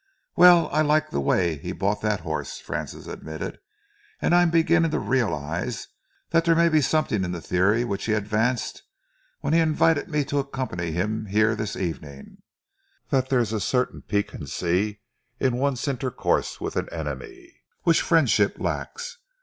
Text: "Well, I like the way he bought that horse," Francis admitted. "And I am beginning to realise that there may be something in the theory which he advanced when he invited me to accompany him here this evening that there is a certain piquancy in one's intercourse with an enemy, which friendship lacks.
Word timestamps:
"Well, 0.35 0.67
I 0.71 0.81
like 0.81 1.11
the 1.11 1.21
way 1.21 1.57
he 1.59 1.73
bought 1.73 2.01
that 2.01 2.21
horse," 2.21 2.59
Francis 2.59 3.05
admitted. 3.05 3.59
"And 4.19 4.33
I 4.33 4.41
am 4.41 4.49
beginning 4.49 4.89
to 4.89 4.99
realise 4.99 5.89
that 6.31 6.43
there 6.43 6.55
may 6.55 6.69
be 6.69 6.81
something 6.81 7.23
in 7.23 7.33
the 7.33 7.39
theory 7.39 7.83
which 7.83 8.05
he 8.05 8.13
advanced 8.13 8.81
when 9.41 9.53
he 9.53 9.59
invited 9.59 10.09
me 10.09 10.23
to 10.25 10.39
accompany 10.39 10.91
him 10.91 11.27
here 11.27 11.53
this 11.55 11.75
evening 11.75 12.37
that 13.11 13.29
there 13.29 13.41
is 13.41 13.53
a 13.53 13.59
certain 13.59 14.01
piquancy 14.01 15.01
in 15.39 15.57
one's 15.57 15.87
intercourse 15.87 16.59
with 16.59 16.75
an 16.77 16.89
enemy, 16.91 17.57
which 17.83 18.01
friendship 18.01 18.57
lacks. 18.59 19.19